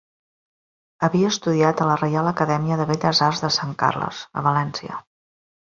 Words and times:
Havia 1.07 1.27
estudiat 1.33 1.83
a 1.85 1.91
la 1.91 1.99
Reial 2.01 2.31
Acadèmia 2.31 2.79
de 2.81 2.89
Belles 2.93 3.21
Arts 3.29 3.45
de 3.47 3.53
Sant 3.59 3.77
Carles, 3.85 4.27
a 4.43 4.49
València. 4.49 4.99